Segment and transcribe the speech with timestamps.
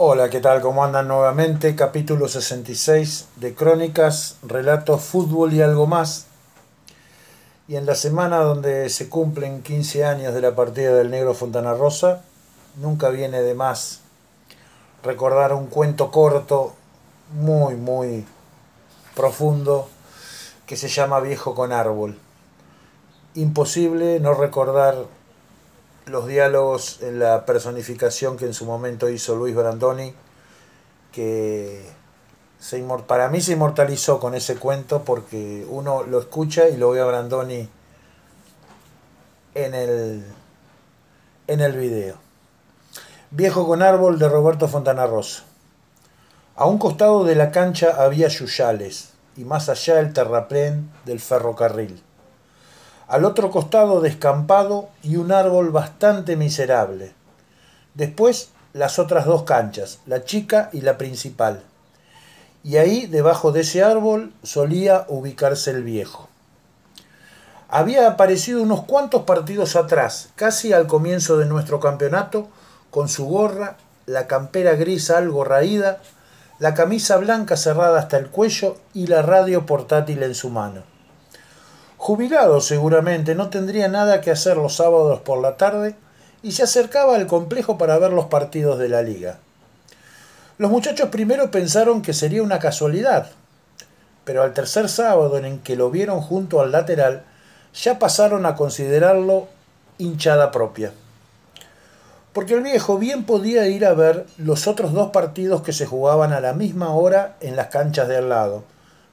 [0.00, 0.60] Hola, ¿qué tal?
[0.60, 1.74] ¿Cómo andan nuevamente?
[1.74, 6.26] Capítulo 66 de Crónicas, Relatos, Fútbol y algo más.
[7.66, 11.74] Y en la semana donde se cumplen 15 años de la partida del Negro Fontana
[11.74, 12.22] Rosa,
[12.76, 14.02] nunca viene de más
[15.02, 16.74] recordar un cuento corto,
[17.32, 18.24] muy, muy
[19.16, 19.88] profundo,
[20.64, 22.16] que se llama Viejo con Árbol.
[23.34, 25.06] Imposible no recordar
[26.08, 30.14] los diálogos en la personificación que en su momento hizo Luis Brandoni,
[31.12, 31.84] que
[32.58, 37.00] se para mí se inmortalizó con ese cuento porque uno lo escucha y lo ve
[37.00, 37.68] a Brandoni
[39.54, 40.24] en el,
[41.46, 42.16] en el video.
[43.30, 45.44] Viejo con árbol de Roberto Fontana Rosa.
[46.56, 52.02] A un costado de la cancha había yuyales y más allá el terraplén del ferrocarril
[53.08, 57.14] al otro costado descampado y un árbol bastante miserable.
[57.94, 61.62] Después las otras dos canchas, la chica y la principal.
[62.62, 66.28] Y ahí, debajo de ese árbol, solía ubicarse el viejo.
[67.70, 72.48] Había aparecido unos cuantos partidos atrás, casi al comienzo de nuestro campeonato,
[72.90, 76.00] con su gorra, la campera gris algo raída,
[76.58, 80.97] la camisa blanca cerrada hasta el cuello y la radio portátil en su mano.
[81.98, 85.96] Jubilado seguramente, no tendría nada que hacer los sábados por la tarde
[86.42, 89.38] y se acercaba al complejo para ver los partidos de la liga.
[90.58, 93.30] Los muchachos primero pensaron que sería una casualidad,
[94.24, 97.24] pero al tercer sábado en que lo vieron junto al lateral,
[97.74, 99.48] ya pasaron a considerarlo
[99.98, 100.92] hinchada propia.
[102.32, 106.32] Porque el viejo bien podía ir a ver los otros dos partidos que se jugaban
[106.32, 108.62] a la misma hora en las canchas de al lado,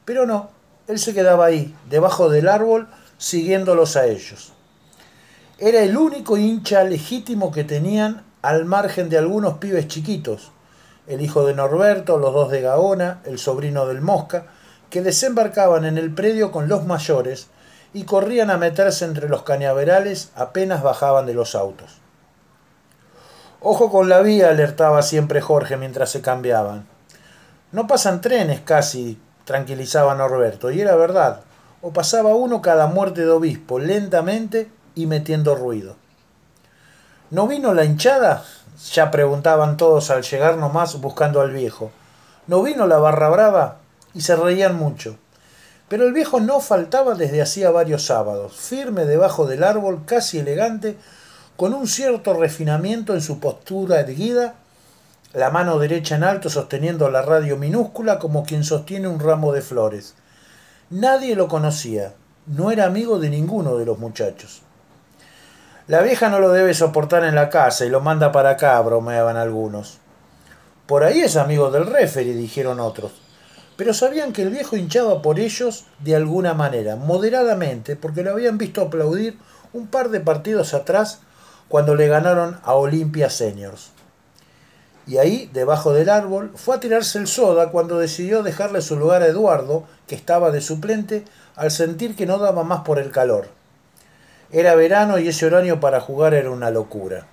[0.06, 0.50] pero no,
[0.88, 4.54] él se quedaba ahí, debajo del árbol, siguiéndolos a ellos.
[5.58, 10.52] Era el único hincha legítimo que tenían al margen de algunos pibes chiquitos,
[11.08, 14.48] el hijo de Norberto, los dos de Gaona, el sobrino del Mosca,
[14.90, 17.48] que desembarcaban en el predio con los mayores
[17.94, 22.02] y corrían a meterse entre los cañaverales apenas bajaban de los autos.
[23.62, 26.88] Ojo con la vía, alertaba siempre Jorge mientras se cambiaban.
[27.72, 31.42] No pasan trenes casi tranquilizaba Norberto, y era verdad,
[31.82, 35.96] o pasaba uno cada muerte de obispo, lentamente y metiendo ruido.
[37.30, 38.44] ¿No vino la hinchada?
[38.92, 41.92] Ya preguntaban todos al llegar nomás buscando al viejo.
[42.48, 43.78] ¿No vino la barra brava?
[44.14, 45.18] Y se reían mucho.
[45.88, 50.98] Pero el viejo no faltaba desde hacía varios sábados, firme debajo del árbol, casi elegante,
[51.56, 54.56] con un cierto refinamiento en su postura erguida
[55.36, 59.62] la mano derecha en alto sosteniendo la radio minúscula como quien sostiene un ramo de
[59.62, 60.16] flores.
[60.90, 62.14] Nadie lo conocía,
[62.46, 64.62] no era amigo de ninguno de los muchachos.
[65.88, 69.36] La vieja no lo debe soportar en la casa y lo manda para acá, bromeaban
[69.36, 69.98] algunos.
[70.86, 73.12] Por ahí es amigo del referee, dijeron otros.
[73.76, 78.58] Pero sabían que el viejo hinchaba por ellos de alguna manera, moderadamente, porque lo habían
[78.58, 79.38] visto aplaudir
[79.74, 81.20] un par de partidos atrás
[81.68, 83.95] cuando le ganaron a Olimpia Seniors
[85.08, 89.22] y ahí, debajo del árbol, fue a tirarse el soda cuando decidió dejarle su lugar
[89.22, 93.48] a Eduardo, que estaba de suplente, al sentir que no daba más por el calor.
[94.52, 97.28] Era verano y ese horario para jugar era una locura.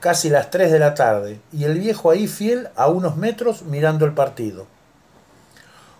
[0.00, 4.04] Casi las tres de la tarde, y el viejo ahí fiel a unos metros mirando
[4.04, 4.66] el partido.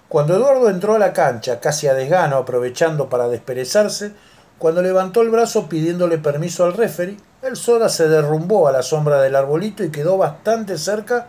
[0.09, 4.13] Cuando Eduardo entró a la cancha, casi a desgano, aprovechando para desperezarse,
[4.59, 9.21] cuando levantó el brazo pidiéndole permiso al referee, el soda se derrumbó a la sombra
[9.21, 11.27] del arbolito y quedó bastante cerca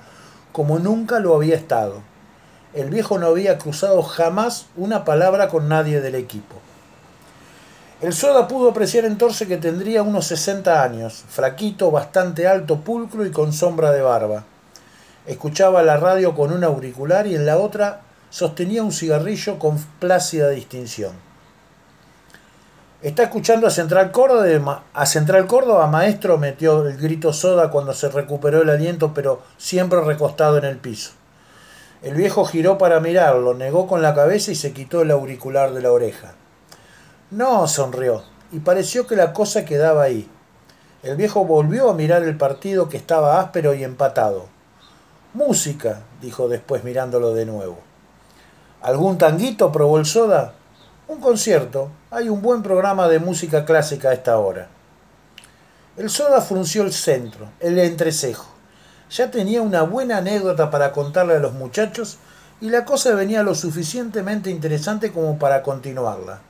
[0.53, 2.01] como nunca lo había estado.
[2.73, 6.55] El viejo no había cruzado jamás una palabra con nadie del equipo.
[7.99, 13.31] El soda pudo apreciar entonces que tendría unos 60 años, fraquito, bastante alto, pulcro y
[13.31, 14.45] con sombra de barba.
[15.25, 20.49] Escuchaba la radio con un auricular y en la otra sostenía un cigarrillo con plácida
[20.49, 21.26] distinción.
[23.03, 28.09] Está escuchando a Central Córdoba, a Central Córdoba, maestro, metió el grito soda cuando se
[28.09, 31.11] recuperó el aliento, pero siempre recostado en el piso.
[32.01, 35.83] El viejo giró para mirarlo, negó con la cabeza y se quitó el auricular de
[35.83, 36.33] la oreja.
[37.29, 40.27] No, sonrió, y pareció que la cosa quedaba ahí.
[41.03, 44.47] El viejo volvió a mirar el partido que estaba áspero y empatado.
[45.35, 47.77] Música, dijo después mirándolo de nuevo.
[48.81, 49.71] ¿Algún tanguito?
[49.71, 50.55] probó el soda.
[51.07, 51.89] Un concierto.
[52.11, 54.67] Hay un buen programa de música clásica a esta hora.
[55.95, 58.47] El soda frunció el centro, el entrecejo.
[59.09, 62.17] Ya tenía una buena anécdota para contarle a los muchachos
[62.59, 66.41] y la cosa venía lo suficientemente interesante como para continuarla.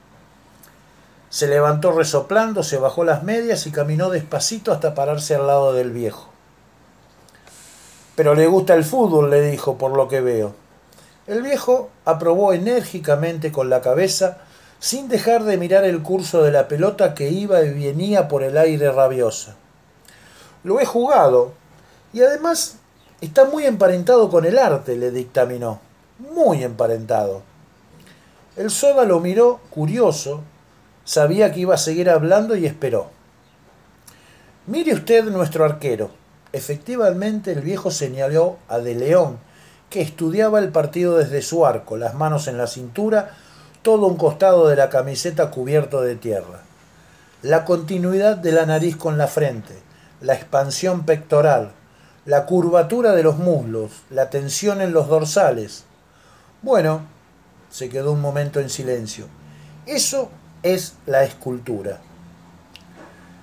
[1.29, 5.91] Se levantó resoplando, se bajó las medias y caminó despacito hasta pararse al lado del
[5.91, 6.29] viejo.
[8.15, 10.55] Pero le gusta el fútbol, le dijo, por lo que veo.
[11.27, 14.39] El viejo aprobó enérgicamente con la cabeza,
[14.79, 18.57] sin dejar de mirar el curso de la pelota que iba y venía por el
[18.57, 19.55] aire rabiosa.
[20.63, 21.53] Lo he jugado,
[22.13, 22.77] y además
[23.21, 25.79] está muy emparentado con el arte, le dictaminó.
[26.19, 27.43] Muy emparentado.
[28.55, 30.41] El soda lo miró curioso,
[31.05, 33.11] sabía que iba a seguir hablando y esperó.
[34.65, 36.09] Mire usted nuestro arquero.
[36.53, 39.37] Efectivamente el viejo señaló a De León,
[39.89, 43.37] que estudiaba el partido desde su arco, las manos en la cintura,
[43.81, 46.61] todo un costado de la camiseta cubierto de tierra.
[47.41, 49.73] La continuidad de la nariz con la frente,
[50.21, 51.71] la expansión pectoral,
[52.25, 55.85] la curvatura de los muslos, la tensión en los dorsales.
[56.61, 57.01] Bueno,
[57.69, 59.27] se quedó un momento en silencio.
[59.85, 60.29] Eso
[60.63, 61.99] es la escultura.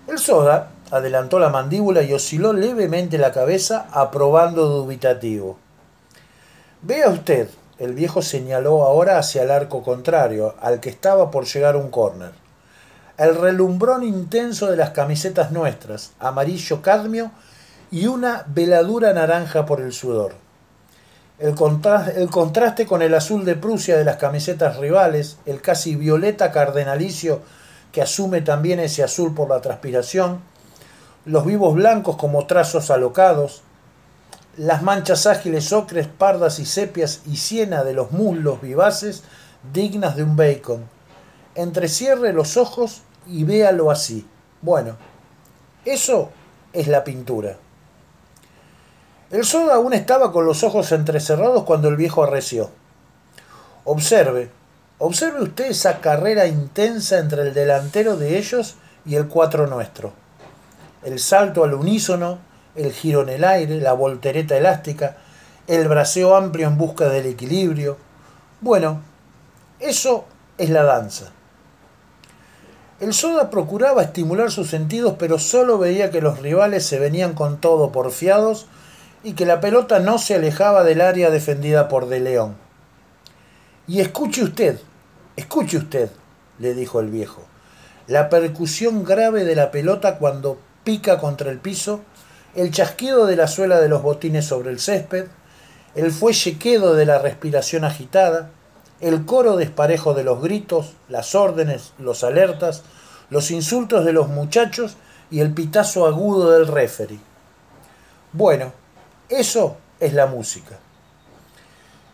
[0.06, 5.58] El soda adelantó la mandíbula y osciló levemente la cabeza, aprobando dubitativo.
[6.82, 7.48] Vea usted,
[7.78, 12.32] el viejo señaló ahora hacia el arco contrario, al que estaba por llegar un córner.
[13.16, 17.30] El relumbrón intenso de las camisetas nuestras, amarillo cadmio
[17.90, 20.34] y una veladura naranja por el sudor.
[21.38, 21.54] El,
[22.16, 27.42] el, contraste con el azul de Prusia de las camisetas rivales, el casi violeta cardenalicio
[27.92, 30.40] que asume también ese azul por la transpiración,
[31.24, 33.62] los vivos blancos como trazos alocados,
[34.56, 39.22] las manchas ágiles ocres, pardas y sepias y siena de los muslos vivaces
[39.72, 40.88] dignas de un bacon.
[41.54, 44.26] Entrecierre los ojos y véalo así.
[44.62, 44.96] Bueno,
[45.84, 46.30] eso
[46.72, 47.56] es la pintura.
[49.30, 52.70] El soda aún estaba con los ojos entrecerrados cuando el viejo arreció.
[53.84, 54.50] Observe,
[54.98, 60.12] observe usted esa carrera intensa entre el delantero de ellos y el cuatro nuestro.
[61.02, 62.38] El salto al unísono,
[62.76, 65.16] el giro en el aire, la voltereta elástica,
[65.66, 67.96] el braceo amplio en busca del equilibrio.
[68.60, 69.00] Bueno,
[69.80, 70.24] eso
[70.58, 71.32] es la danza.
[73.00, 77.60] El soda procuraba estimular sus sentidos, pero solo veía que los rivales se venían con
[77.60, 78.66] todo porfiados
[79.24, 82.56] y que la pelota no se alejaba del área defendida por De León.
[83.86, 84.78] Y escuche usted,
[85.36, 86.10] escuche usted,
[86.58, 87.42] le dijo el viejo,
[88.06, 92.00] la percusión grave de la pelota cuando pica contra el piso,
[92.54, 95.26] el chasquido de la suela de los botines sobre el césped,
[95.94, 98.50] el fuelle quedo de la respiración agitada,
[99.00, 102.82] el coro desparejo de los gritos, las órdenes, los alertas,
[103.30, 104.96] los insultos de los muchachos
[105.30, 107.18] y el pitazo agudo del referee.
[108.32, 108.72] Bueno,
[109.28, 110.78] eso es la música.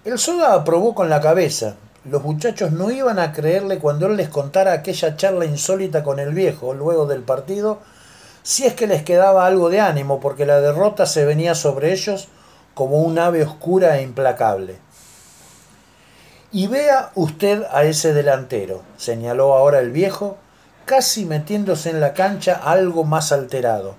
[0.05, 1.77] El soda aprobó con la cabeza.
[2.05, 6.33] Los muchachos no iban a creerle cuando él les contara aquella charla insólita con el
[6.33, 7.81] viejo luego del partido,
[8.43, 12.29] si es que les quedaba algo de ánimo, porque la derrota se venía sobre ellos
[12.75, 14.79] como un ave oscura e implacable.
[16.53, 20.37] Y vea usted a ese delantero, señaló ahora el viejo,
[20.85, 23.95] casi metiéndose en la cancha algo más alterado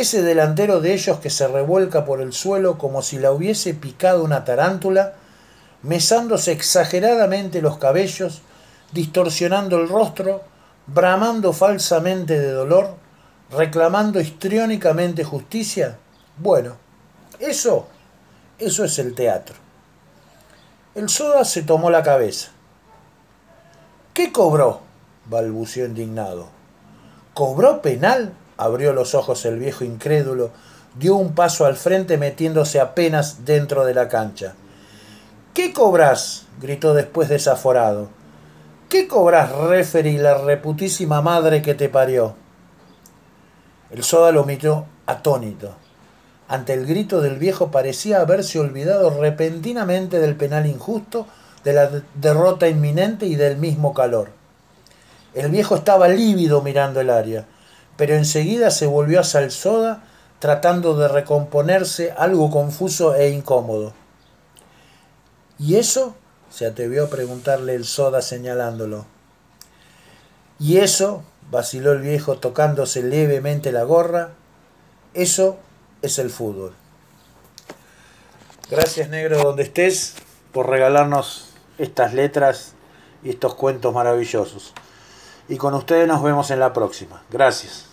[0.00, 4.24] ese delantero de ellos que se revuelca por el suelo como si la hubiese picado
[4.24, 5.14] una tarántula,
[5.82, 8.42] mesándose exageradamente los cabellos,
[8.92, 10.42] distorsionando el rostro,
[10.86, 12.94] bramando falsamente de dolor,
[13.50, 15.98] reclamando histriónicamente justicia.
[16.38, 16.76] Bueno,
[17.38, 17.86] eso,
[18.58, 19.54] eso es el teatro.
[20.94, 22.50] El soda se tomó la cabeza.
[24.14, 24.80] ¿Qué cobró?
[25.26, 26.48] balbuceó indignado.
[27.34, 28.32] ¿Cobró penal?
[28.56, 30.50] Abrió los ojos el viejo incrédulo,
[30.98, 34.54] dio un paso al frente metiéndose apenas dentro de la cancha.
[35.52, 36.46] ¿Qué cobras?
[36.60, 38.08] gritó después desaforado.
[38.88, 42.34] ¿Qué cobras, referee, la reputísima madre que te parió?
[43.96, 45.74] El soda lo miró atónito.
[46.46, 51.26] Ante el grito del viejo parecía haberse olvidado repentinamente del penal injusto,
[51.64, 54.28] de la derrota inminente y del mismo calor.
[55.34, 57.46] El viejo estaba lívido mirando el área
[57.96, 60.02] pero enseguida se volvió a Salsoda
[60.38, 63.94] tratando de recomponerse algo confuso e incómodo.
[65.58, 66.14] ¿Y eso?
[66.50, 69.04] se atrevió a preguntarle el soda señalándolo.
[70.58, 71.22] ¿Y eso?
[71.50, 74.32] Vaciló el viejo tocándose levemente la gorra.
[75.14, 75.58] Eso
[76.02, 76.74] es el fútbol.
[78.70, 80.14] Gracias negro donde estés
[80.52, 82.74] por regalarnos estas letras
[83.22, 84.72] y estos cuentos maravillosos.
[85.48, 87.22] Y con ustedes nos vemos en la próxima.
[87.30, 87.86] Gracias.